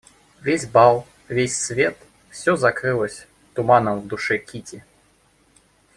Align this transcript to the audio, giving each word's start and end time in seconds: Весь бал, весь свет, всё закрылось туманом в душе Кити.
Весь 0.39 0.65
бал, 0.67 1.05
весь 1.29 1.55
свет, 1.55 1.95
всё 2.31 2.55
закрылось 2.55 3.27
туманом 3.53 3.99
в 4.01 4.07
душе 4.07 4.39
Кити. 4.39 4.83